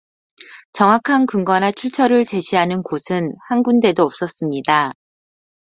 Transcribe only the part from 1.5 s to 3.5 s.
출처를 제시하는 곳은